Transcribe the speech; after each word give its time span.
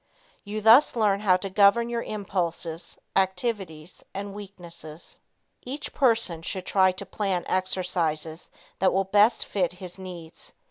You 0.43 0.61
thus 0.61 0.95
learn 0.95 1.19
how 1.19 1.37
to 1.37 1.47
govern 1.47 1.87
your 1.87 2.01
impulses, 2.01 2.97
activities 3.15 4.03
and 4.15 4.33
weaknesses. 4.33 5.19
Each 5.63 5.93
person 5.93 6.41
should 6.41 6.65
try 6.65 6.91
to 6.93 7.05
plan 7.05 7.45
exercises 7.45 8.49
that 8.79 8.93
will 8.93 9.03
best 9.03 9.45
fit 9.45 9.73
his 9.73 9.99
needs. 9.99 10.53